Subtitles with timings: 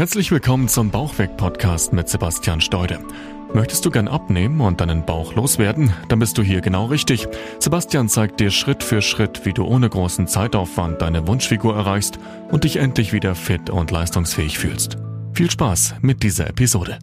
[0.00, 3.04] Herzlich willkommen zum Bauchweg-Podcast mit Sebastian Steude.
[3.52, 5.92] Möchtest du gern abnehmen und deinen Bauch loswerden?
[6.08, 7.28] Dann bist du hier genau richtig.
[7.58, 12.18] Sebastian zeigt dir Schritt für Schritt, wie du ohne großen Zeitaufwand deine Wunschfigur erreichst
[12.50, 14.96] und dich endlich wieder fit und leistungsfähig fühlst.
[15.34, 16.98] Viel Spaß mit dieser Episode.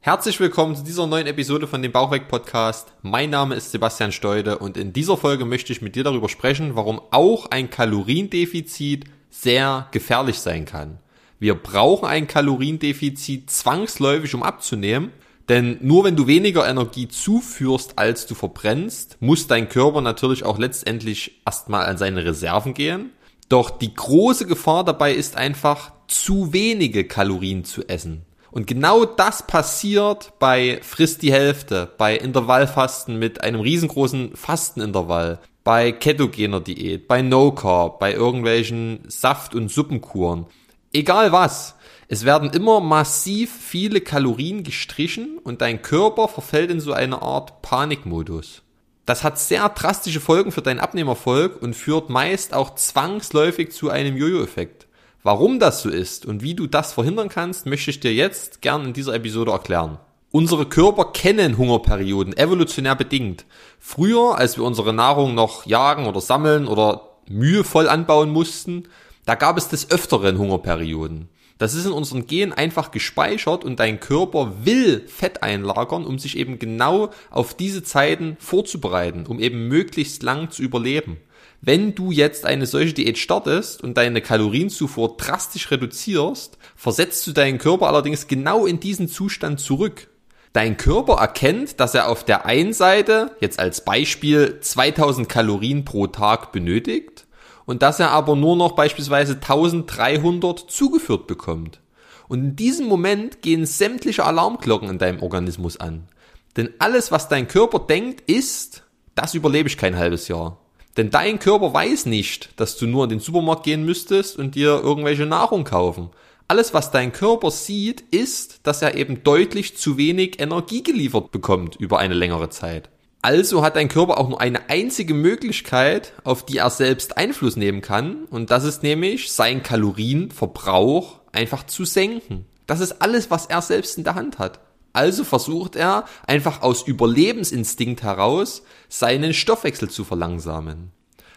[0.00, 2.94] Herzlich willkommen zu dieser neuen Episode von dem Bauchweg Podcast.
[3.02, 6.74] Mein Name ist Sebastian Steude und in dieser Folge möchte ich mit dir darüber sprechen,
[6.74, 10.98] warum auch ein Kaloriendefizit sehr gefährlich sein kann.
[11.38, 15.12] Wir brauchen ein Kaloriendefizit zwangsläufig, um abzunehmen.
[15.48, 20.58] Denn nur wenn du weniger Energie zuführst, als du verbrennst, muss dein Körper natürlich auch
[20.58, 23.10] letztendlich erstmal an seine Reserven gehen.
[23.48, 28.22] Doch die große Gefahr dabei ist einfach, zu wenige Kalorien zu essen.
[28.52, 35.92] Und genau das passiert bei Frisst die Hälfte, bei Intervallfasten mit einem riesengroßen Fastenintervall, bei
[35.92, 40.46] ketogener Diät, bei No Carb, bei irgendwelchen Saft- und Suppenkuren.
[40.92, 41.76] Egal was.
[42.08, 47.62] Es werden immer massiv viele Kalorien gestrichen und dein Körper verfällt in so eine Art
[47.62, 48.62] Panikmodus.
[49.06, 54.16] Das hat sehr drastische Folgen für deinen Abnehmerfolg und führt meist auch zwangsläufig zu einem
[54.16, 54.88] Jojo-Effekt.
[55.22, 58.86] Warum das so ist und wie du das verhindern kannst, möchte ich dir jetzt gern
[58.86, 59.98] in dieser Episode erklären.
[60.32, 63.46] Unsere Körper kennen Hungerperioden, evolutionär bedingt.
[63.80, 68.84] Früher, als wir unsere Nahrung noch jagen oder sammeln oder mühevoll anbauen mussten,
[69.24, 71.28] da gab es des Öfteren Hungerperioden.
[71.58, 76.38] Das ist in unseren Genen einfach gespeichert und dein Körper will Fett einlagern, um sich
[76.38, 81.16] eben genau auf diese Zeiten vorzubereiten, um eben möglichst lang zu überleben.
[81.60, 87.58] Wenn du jetzt eine solche Diät startest und deine Kalorienzufuhr drastisch reduzierst, versetzt du deinen
[87.58, 90.08] Körper allerdings genau in diesen Zustand zurück.
[90.52, 96.08] Dein Körper erkennt, dass er auf der einen Seite, jetzt als Beispiel, 2000 Kalorien pro
[96.08, 97.26] Tag benötigt
[97.66, 101.80] und dass er aber nur noch beispielsweise 1300 zugeführt bekommt.
[102.26, 106.08] Und in diesem Moment gehen sämtliche Alarmglocken in deinem Organismus an.
[106.56, 108.82] Denn alles, was dein Körper denkt, ist,
[109.14, 110.58] das überlebe ich kein halbes Jahr.
[110.96, 114.80] Denn dein Körper weiß nicht, dass du nur in den Supermarkt gehen müsstest und dir
[114.82, 116.10] irgendwelche Nahrung kaufen,
[116.50, 121.76] alles, was dein Körper sieht, ist, dass er eben deutlich zu wenig Energie geliefert bekommt
[121.76, 122.90] über eine längere Zeit.
[123.22, 127.82] Also hat dein Körper auch nur eine einzige Möglichkeit, auf die er selbst Einfluss nehmen
[127.82, 132.46] kann, und das ist nämlich seinen Kalorienverbrauch einfach zu senken.
[132.66, 134.58] Das ist alles, was er selbst in der Hand hat.
[134.92, 140.90] Also versucht er einfach aus Überlebensinstinkt heraus seinen Stoffwechsel zu verlangsamen.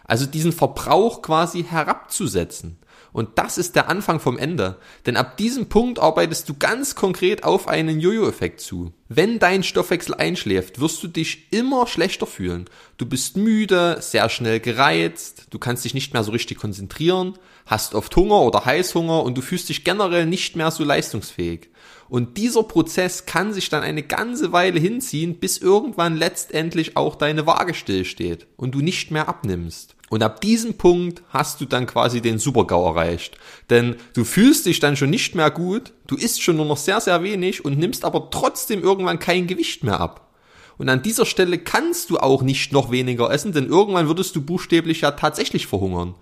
[0.06, 2.80] Also diesen Verbrauch quasi herabzusetzen.
[3.14, 4.78] Und das ist der Anfang vom Ende.
[5.06, 8.92] Denn ab diesem Punkt arbeitest du ganz konkret auf einen Jojo-Effekt zu.
[9.08, 12.66] Wenn dein Stoffwechsel einschläft, wirst du dich immer schlechter fühlen.
[12.98, 17.96] Du bist müde, sehr schnell gereizt, du kannst dich nicht mehr so richtig konzentrieren, hast
[17.96, 21.70] oft Hunger oder Heißhunger und du fühlst dich generell nicht mehr so leistungsfähig.
[22.10, 27.48] Und dieser Prozess kann sich dann eine ganze Weile hinziehen, bis irgendwann letztendlich auch deine
[27.48, 29.96] Waage stillsteht und du nicht mehr abnimmst.
[30.10, 33.38] Und ab diesem Punkt hast du dann quasi den Supergau erreicht.
[33.72, 37.02] Denn du fühlst dich dann schon nicht mehr gut, du isst schon nur noch sehr,
[37.02, 40.30] sehr wenig und nimmst aber trotzdem irgendwann kein Gewicht mehr ab.
[40.78, 44.42] Und an dieser Stelle kannst du auch nicht noch weniger essen, denn irgendwann würdest du
[44.42, 46.14] buchstäblich ja tatsächlich verhungern.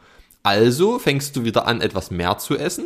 [0.43, 2.85] Also fängst du wieder an, etwas mehr zu essen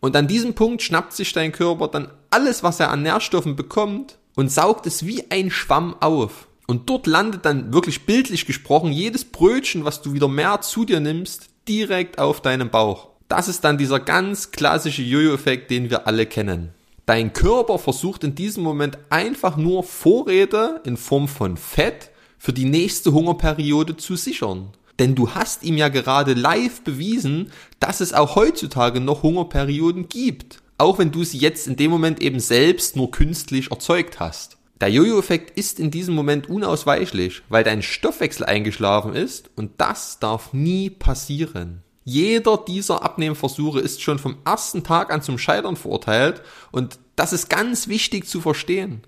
[0.00, 4.18] und an diesem Punkt schnappt sich dein Körper dann alles, was er an Nährstoffen bekommt
[4.34, 6.48] und saugt es wie ein Schwamm auf.
[6.66, 11.00] Und dort landet dann wirklich bildlich gesprochen jedes Brötchen, was du wieder mehr zu dir
[11.00, 13.08] nimmst, direkt auf deinem Bauch.
[13.28, 16.70] Das ist dann dieser ganz klassische Jojo-Effekt, den wir alle kennen.
[17.06, 22.64] Dein Körper versucht in diesem Moment einfach nur Vorräte in Form von Fett für die
[22.64, 24.70] nächste Hungerperiode zu sichern.
[24.98, 30.62] Denn du hast ihm ja gerade live bewiesen, dass es auch heutzutage noch Hungerperioden gibt.
[30.78, 34.56] Auch wenn du sie jetzt in dem Moment eben selbst nur künstlich erzeugt hast.
[34.80, 40.52] Der Jojo-Effekt ist in diesem Moment unausweichlich, weil dein Stoffwechsel eingeschlafen ist und das darf
[40.52, 41.82] nie passieren.
[42.04, 46.42] Jeder dieser Abnehmversuche ist schon vom ersten Tag an zum Scheitern verurteilt
[46.72, 49.02] und das ist ganz wichtig zu verstehen.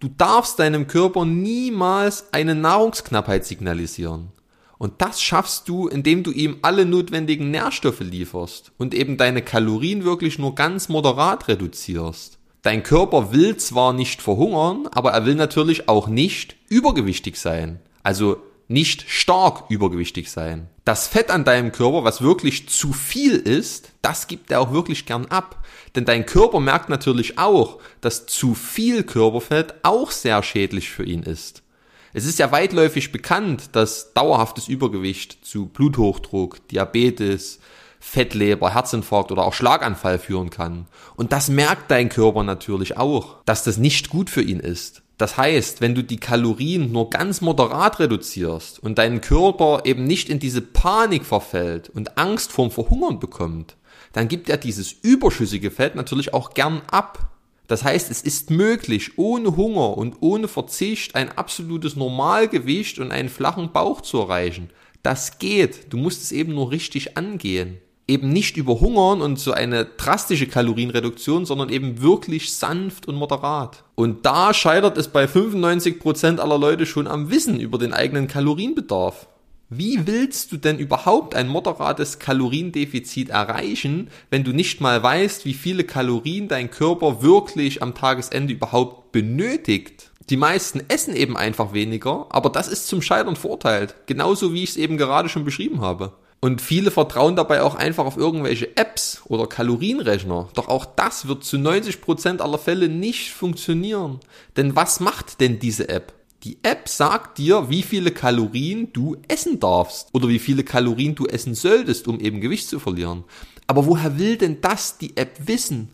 [0.00, 4.32] Du darfst deinem Körper niemals eine Nahrungsknappheit signalisieren.
[4.80, 10.04] Und das schaffst du, indem du ihm alle notwendigen Nährstoffe lieferst und eben deine Kalorien
[10.04, 12.38] wirklich nur ganz moderat reduzierst.
[12.62, 17.80] Dein Körper will zwar nicht verhungern, aber er will natürlich auch nicht übergewichtig sein.
[18.02, 18.38] Also
[18.68, 20.70] nicht stark übergewichtig sein.
[20.86, 25.04] Das Fett an deinem Körper, was wirklich zu viel ist, das gibt er auch wirklich
[25.04, 25.62] gern ab.
[25.94, 31.22] Denn dein Körper merkt natürlich auch, dass zu viel Körperfett auch sehr schädlich für ihn
[31.22, 31.62] ist.
[32.12, 37.60] Es ist ja weitläufig bekannt, dass dauerhaftes Übergewicht zu Bluthochdruck, Diabetes,
[38.00, 40.86] Fettleber, Herzinfarkt oder auch Schlaganfall führen kann.
[41.16, 45.02] Und das merkt dein Körper natürlich auch, dass das nicht gut für ihn ist.
[45.18, 50.30] Das heißt, wenn du die Kalorien nur ganz moderat reduzierst und dein Körper eben nicht
[50.30, 53.76] in diese Panik verfällt und Angst vorm Verhungern bekommt,
[54.14, 57.29] dann gibt er dieses überschüssige Fett natürlich auch gern ab.
[57.70, 63.28] Das heißt, es ist möglich, ohne Hunger und ohne Verzicht ein absolutes Normalgewicht und einen
[63.28, 64.70] flachen Bauch zu erreichen.
[65.04, 65.92] Das geht.
[65.92, 67.78] Du musst es eben nur richtig angehen
[68.10, 73.84] eben nicht überhungern und so eine drastische Kalorienreduktion, sondern eben wirklich sanft und moderat.
[73.94, 79.28] Und da scheitert es bei 95% aller Leute schon am Wissen über den eigenen Kalorienbedarf.
[79.72, 85.54] Wie willst du denn überhaupt ein moderates Kaloriendefizit erreichen, wenn du nicht mal weißt, wie
[85.54, 90.10] viele Kalorien dein Körper wirklich am Tagesende überhaupt benötigt?
[90.28, 93.94] Die meisten essen eben einfach weniger, aber das ist zum Scheitern verurteilt.
[94.06, 96.14] Genauso wie ich es eben gerade schon beschrieben habe.
[96.40, 100.48] Und viele vertrauen dabei auch einfach auf irgendwelche Apps oder Kalorienrechner.
[100.54, 104.18] Doch auch das wird zu 90% aller Fälle nicht funktionieren.
[104.56, 106.12] Denn was macht denn diese App?
[106.42, 111.26] Die App sagt dir, wie viele Kalorien du essen darfst oder wie viele Kalorien du
[111.26, 113.24] essen solltest, um eben Gewicht zu verlieren.
[113.66, 115.90] Aber woher will denn das die App wissen?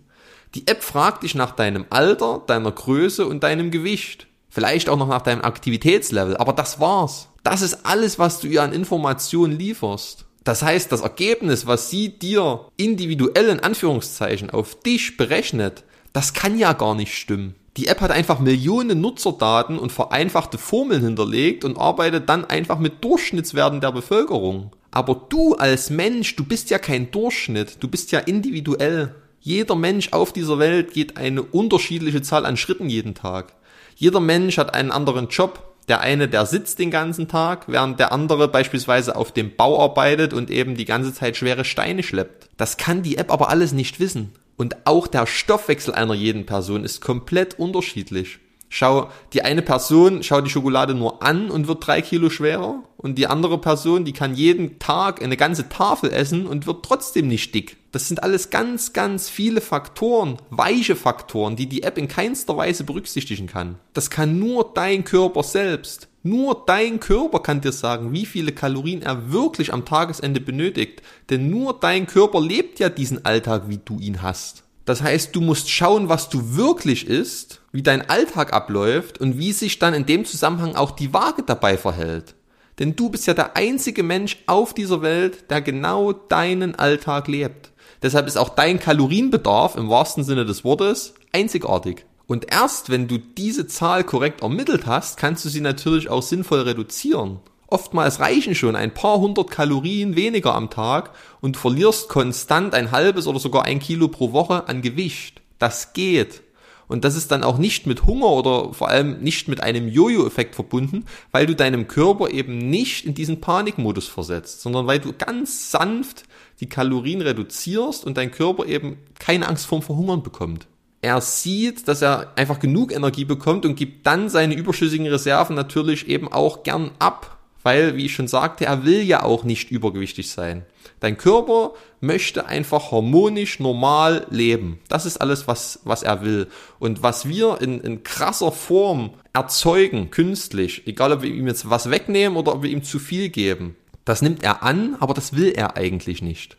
[0.54, 4.28] Die App fragt dich nach deinem Alter, deiner Größe und deinem Gewicht.
[4.48, 7.28] Vielleicht auch noch nach deinem Aktivitätslevel, aber das war's.
[7.42, 10.26] Das ist alles, was du ihr an Informationen lieferst.
[10.44, 15.82] Das heißt, das Ergebnis, was sie dir individuell in Anführungszeichen auf dich berechnet,
[16.12, 17.56] das kann ja gar nicht stimmen.
[17.76, 23.04] Die App hat einfach Millionen Nutzerdaten und vereinfachte Formeln hinterlegt und arbeitet dann einfach mit
[23.04, 24.70] Durchschnittswerten der Bevölkerung.
[24.90, 29.14] Aber du als Mensch, du bist ja kein Durchschnitt, du bist ja individuell.
[29.40, 33.52] Jeder Mensch auf dieser Welt geht eine unterschiedliche Zahl an Schritten jeden Tag.
[33.94, 38.10] Jeder Mensch hat einen anderen Job, der eine, der sitzt den ganzen Tag, während der
[38.10, 42.48] andere beispielsweise auf dem Bau arbeitet und eben die ganze Zeit schwere Steine schleppt.
[42.56, 44.32] Das kann die App aber alles nicht wissen.
[44.56, 48.38] Und auch der Stoffwechsel einer jeden Person ist komplett unterschiedlich.
[48.68, 53.16] Schau, die eine Person schaut die Schokolade nur an und wird drei Kilo schwerer und
[53.16, 57.54] die andere Person, die kann jeden Tag eine ganze Tafel essen und wird trotzdem nicht
[57.54, 57.76] dick.
[57.96, 62.84] Das sind alles ganz, ganz viele Faktoren, weiche Faktoren, die die App in keinster Weise
[62.84, 63.78] berücksichtigen kann.
[63.94, 66.06] Das kann nur dein Körper selbst.
[66.22, 71.00] Nur dein Körper kann dir sagen, wie viele Kalorien er wirklich am Tagesende benötigt.
[71.30, 74.64] Denn nur dein Körper lebt ja diesen Alltag, wie du ihn hast.
[74.84, 79.52] Das heißt, du musst schauen, was du wirklich isst, wie dein Alltag abläuft und wie
[79.52, 82.34] sich dann in dem Zusammenhang auch die Waage dabei verhält.
[82.78, 87.72] Denn du bist ja der einzige Mensch auf dieser Welt, der genau deinen Alltag lebt.
[88.02, 92.04] Deshalb ist auch dein Kalorienbedarf im wahrsten Sinne des Wortes einzigartig.
[92.26, 96.60] Und erst wenn du diese Zahl korrekt ermittelt hast, kannst du sie natürlich auch sinnvoll
[96.60, 97.40] reduzieren.
[97.68, 101.10] Oftmals reichen schon ein paar hundert Kalorien weniger am Tag
[101.40, 105.40] und verlierst konstant ein halbes oder sogar ein Kilo pro Woche an Gewicht.
[105.58, 106.42] Das geht.
[106.88, 110.54] Und das ist dann auch nicht mit Hunger oder vor allem nicht mit einem Jojo-Effekt
[110.54, 115.72] verbunden, weil du deinem Körper eben nicht in diesen Panikmodus versetzt, sondern weil du ganz
[115.72, 116.22] sanft
[116.60, 120.66] die Kalorien reduzierst und dein Körper eben keine Angst vorm Verhungern bekommt.
[121.02, 126.08] Er sieht, dass er einfach genug Energie bekommt und gibt dann seine überschüssigen Reserven natürlich
[126.08, 127.36] eben auch gern ab
[127.66, 130.64] weil, wie ich schon sagte, er will ja auch nicht übergewichtig sein.
[131.00, 134.78] Dein Körper möchte einfach harmonisch, normal leben.
[134.88, 136.46] Das ist alles, was, was er will.
[136.78, 141.90] Und was wir in, in krasser Form erzeugen, künstlich, egal ob wir ihm jetzt was
[141.90, 143.74] wegnehmen oder ob wir ihm zu viel geben,
[144.06, 146.56] das nimmt er an, aber das will er eigentlich nicht.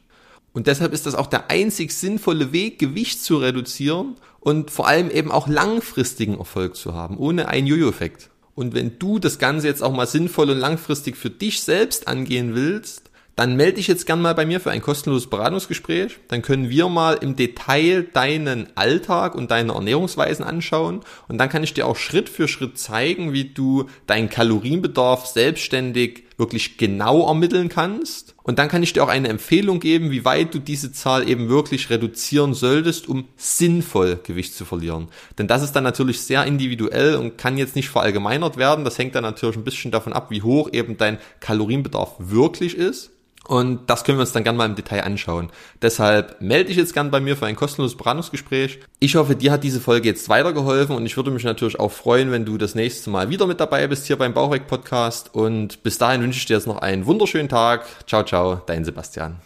[0.53, 5.09] Und deshalb ist das auch der einzig sinnvolle Weg, Gewicht zu reduzieren und vor allem
[5.09, 8.29] eben auch langfristigen Erfolg zu haben, ohne einen Jojo-Effekt.
[8.53, 12.53] Und wenn du das Ganze jetzt auch mal sinnvoll und langfristig für dich selbst angehen
[12.53, 13.03] willst,
[13.37, 16.17] dann melde dich jetzt gern mal bei mir für ein kostenloses Beratungsgespräch.
[16.27, 21.01] Dann können wir mal im Detail deinen Alltag und deine Ernährungsweisen anschauen.
[21.27, 26.23] Und dann kann ich dir auch Schritt für Schritt zeigen, wie du deinen Kalorienbedarf selbstständig
[26.38, 28.36] wirklich genau ermitteln kannst.
[28.44, 31.50] Und dann kann ich dir auch eine Empfehlung geben, wie weit du diese Zahl eben
[31.50, 35.08] wirklich reduzieren solltest, um sinnvoll Gewicht zu verlieren.
[35.38, 38.86] Denn das ist dann natürlich sehr individuell und kann jetzt nicht verallgemeinert werden.
[38.86, 43.12] Das hängt dann natürlich ein bisschen davon ab, wie hoch eben dein Kalorienbedarf wirklich ist.
[43.47, 45.49] Und das können wir uns dann gerne mal im Detail anschauen.
[45.81, 48.79] Deshalb melde dich jetzt gern bei mir für ein kostenloses Beratungsgespräch.
[48.99, 52.31] Ich hoffe, dir hat diese Folge jetzt weitergeholfen und ich würde mich natürlich auch freuen,
[52.31, 55.33] wenn du das nächste Mal wieder mit dabei bist hier beim Bauchweg Podcast.
[55.33, 57.85] Und bis dahin wünsche ich dir jetzt noch einen wunderschönen Tag.
[58.05, 59.37] Ciao, ciao, dein Sebastian.